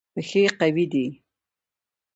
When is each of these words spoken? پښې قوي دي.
پښې 0.13 0.43
قوي 0.59 0.85
دي. 0.93 1.05